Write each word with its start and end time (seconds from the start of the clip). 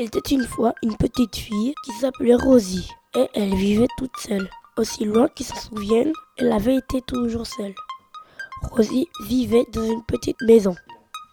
Il 0.00 0.04
était 0.04 0.32
une 0.32 0.46
fois 0.46 0.74
une 0.84 0.96
petite 0.96 1.34
fille 1.34 1.74
qui 1.84 1.90
s'appelait 1.90 2.36
Rosie 2.36 2.88
et 3.16 3.26
elle 3.34 3.52
vivait 3.56 3.88
toute 3.98 4.16
seule. 4.16 4.48
Aussi 4.76 5.04
loin 5.04 5.26
qu'ils 5.26 5.46
s'en 5.46 5.56
souviennent, 5.56 6.12
elle 6.36 6.52
avait 6.52 6.76
été 6.76 7.02
toujours 7.02 7.48
seule. 7.48 7.74
Rosie 8.70 9.08
vivait 9.26 9.66
dans 9.72 9.82
une 9.82 10.04
petite 10.04 10.40
maison 10.42 10.76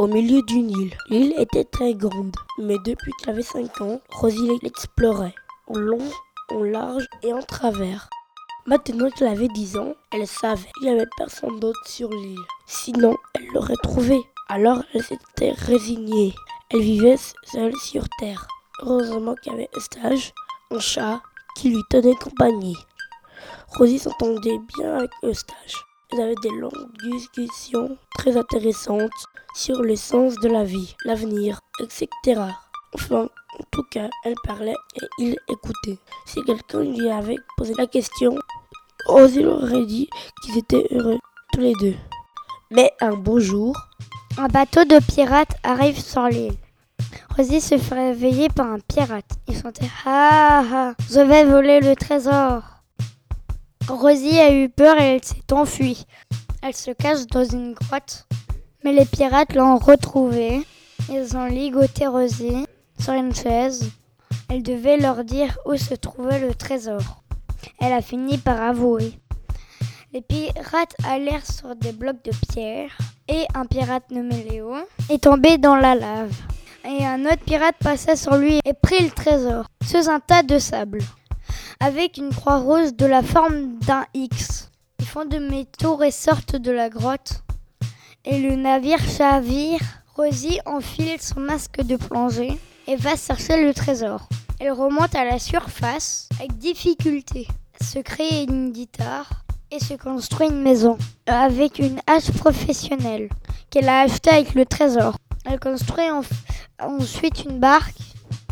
au 0.00 0.08
milieu 0.08 0.42
d'une 0.42 0.70
île. 0.70 0.96
L'île 1.08 1.34
était 1.38 1.62
très 1.62 1.94
grande, 1.94 2.34
mais 2.58 2.78
depuis 2.84 3.12
qu'elle 3.12 3.34
avait 3.34 3.42
5 3.42 3.80
ans, 3.80 4.00
Rosie 4.10 4.58
l'explorait 4.60 5.36
en 5.68 5.78
long, 5.78 6.10
en 6.50 6.64
large 6.64 7.06
et 7.22 7.32
en 7.32 7.42
travers. 7.42 8.10
Maintenant 8.66 9.08
qu'elle 9.10 9.28
avait 9.28 9.46
10 9.46 9.76
ans, 9.76 9.94
elle 10.10 10.26
savait 10.26 10.68
qu'il 10.78 10.88
n'y 10.88 10.98
avait 10.98 11.08
personne 11.16 11.60
d'autre 11.60 11.86
sur 11.86 12.10
l'île. 12.10 12.36
Sinon, 12.66 13.16
elle 13.34 13.46
l'aurait 13.54 13.76
trouvé. 13.84 14.20
Alors 14.48 14.82
elle 14.94 15.04
s'était 15.04 15.52
résignée. 15.52 16.34
Elle 16.70 16.82
vivait 16.82 17.16
seule 17.44 17.74
sur 17.76 18.04
Terre. 18.18 18.46
Heureusement 18.82 19.34
qu'il 19.36 19.52
y 19.52 19.54
avait 19.54 19.70
Eustache, 19.74 20.34
un 20.70 20.78
chat, 20.78 21.22
qui 21.56 21.70
lui 21.70 21.82
tenait 21.88 22.14
compagnie. 22.14 22.76
Rosie 23.78 23.98
s'entendait 23.98 24.58
bien 24.76 24.98
avec 24.98 25.10
Eustache. 25.22 25.82
Ils 26.12 26.20
avaient 26.20 26.34
des 26.42 26.50
longues 26.50 26.92
discussions 27.02 27.96
très 28.18 28.36
intéressantes 28.36 29.10
sur 29.54 29.82
le 29.82 29.96
sens 29.96 30.34
de 30.36 30.48
la 30.48 30.64
vie, 30.64 30.94
l'avenir, 31.06 31.58
etc. 31.80 32.08
Enfin, 32.94 33.30
en 33.58 33.64
tout 33.70 33.84
cas, 33.90 34.10
elle 34.24 34.36
parlait 34.44 34.76
et 35.00 35.06
il 35.18 35.36
écoutait. 35.48 35.98
Si 36.26 36.42
quelqu'un 36.44 36.80
lui 36.80 37.08
avait 37.08 37.38
posé 37.56 37.72
la 37.78 37.86
question, 37.86 38.38
Rosie 39.06 39.42
leur 39.42 39.62
aurait 39.62 39.86
dit 39.86 40.10
qu'ils 40.42 40.58
étaient 40.58 40.86
heureux 40.90 41.18
tous 41.54 41.60
les 41.60 41.72
deux. 41.80 41.96
Mais 42.70 42.92
un 43.00 43.14
beau 43.14 43.40
jour, 43.40 43.74
un 44.38 44.46
bateau 44.46 44.84
de 44.84 45.00
pirates 45.00 45.56
arrive 45.64 45.98
sur 45.98 46.28
l'île. 46.28 46.54
Rosie 47.36 47.60
se 47.60 47.76
fait 47.76 47.94
réveiller 47.94 48.48
par 48.48 48.68
un 48.68 48.78
pirate. 48.78 49.30
Il 49.48 49.56
sentait 49.56 49.90
Ah 50.06 50.62
ah, 50.72 50.94
je 51.10 51.20
vais 51.20 51.44
voler 51.44 51.80
le 51.80 51.96
trésor. 51.96 52.62
Rosie 53.88 54.38
a 54.38 54.54
eu 54.54 54.68
peur 54.68 55.00
et 55.00 55.16
elle 55.16 55.24
s'est 55.24 55.52
enfuie. 55.52 56.06
Elle 56.62 56.74
se 56.74 56.92
cache 56.92 57.26
dans 57.26 57.44
une 57.44 57.74
grotte. 57.74 58.28
Mais 58.84 58.92
les 58.92 59.06
pirates 59.06 59.54
l'ont 59.54 59.76
retrouvée. 59.76 60.64
Ils 61.10 61.36
ont 61.36 61.46
ligoté 61.46 62.06
Rosie 62.06 62.64
sur 63.00 63.14
une 63.14 63.34
chaise. 63.34 63.90
Elle 64.48 64.62
devait 64.62 64.98
leur 64.98 65.24
dire 65.24 65.58
où 65.66 65.76
se 65.76 65.94
trouvait 65.94 66.38
le 66.38 66.54
trésor. 66.54 67.24
Elle 67.80 67.92
a 67.92 68.02
fini 68.02 68.38
par 68.38 68.62
avouer. 68.62 69.18
Les 70.12 70.22
pirates 70.22 70.94
allèrent 71.04 71.46
sur 71.46 71.74
des 71.74 71.92
blocs 71.92 72.24
de 72.24 72.30
pierre 72.52 72.96
et 73.28 73.46
un 73.54 73.66
pirate 73.66 74.10
nommé 74.10 74.44
Léo 74.50 74.74
est 75.10 75.22
tombé 75.22 75.58
dans 75.58 75.76
la 75.76 75.94
lave. 75.94 76.34
Et 76.84 77.04
un 77.04 77.24
autre 77.26 77.44
pirate 77.44 77.76
passa 77.78 78.16
sur 78.16 78.36
lui 78.36 78.60
et 78.64 78.72
prit 78.72 79.02
le 79.02 79.10
trésor 79.10 79.66
sous 79.84 80.08
un 80.08 80.20
tas 80.20 80.42
de 80.42 80.58
sable 80.58 81.00
avec 81.80 82.16
une 82.16 82.34
croix 82.34 82.58
rose 82.58 82.94
de 82.94 83.06
la 83.06 83.22
forme 83.22 83.78
d'un 83.80 84.04
X. 84.14 84.70
Les 84.98 85.06
fonds 85.06 85.24
de 85.24 85.38
métaux 85.38 85.96
ressortent 85.96 86.56
de 86.56 86.72
la 86.72 86.88
grotte 86.88 87.42
et 88.24 88.40
le 88.40 88.56
navire 88.56 89.00
chavire. 89.00 89.80
Rosie 90.16 90.58
enfile 90.66 91.20
son 91.20 91.38
masque 91.38 91.80
de 91.82 91.94
plongée 91.94 92.58
et 92.88 92.96
va 92.96 93.14
chercher 93.14 93.64
le 93.64 93.72
trésor. 93.72 94.28
Elle 94.58 94.72
remonte 94.72 95.14
à 95.14 95.24
la 95.24 95.38
surface 95.38 96.28
avec 96.40 96.58
difficulté, 96.58 97.46
se 97.80 98.00
crée 98.00 98.42
une 98.42 98.72
guitare 98.72 99.44
et 99.70 99.80
se 99.80 99.94
construit 99.94 100.48
une 100.48 100.62
maison 100.62 100.96
avec 101.26 101.78
une 101.78 102.00
hache 102.06 102.30
professionnelle 102.32 103.28
qu'elle 103.70 103.88
a 103.88 104.00
achetée 104.00 104.30
avec 104.30 104.54
le 104.54 104.64
trésor. 104.64 105.16
Elle 105.44 105.60
construit 105.60 106.06
ensuite 106.80 107.44
une 107.44 107.58
barque 107.58 107.96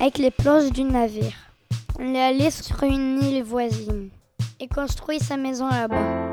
avec 0.00 0.18
les 0.18 0.30
planches 0.30 0.70
du 0.70 0.84
navire. 0.84 1.34
Elle 1.98 2.14
est 2.14 2.22
allée 2.22 2.50
sur 2.50 2.82
une 2.82 3.22
île 3.22 3.42
voisine 3.42 4.10
et 4.60 4.68
construit 4.68 5.18
sa 5.18 5.36
maison 5.36 5.68
là-bas. 5.68 6.27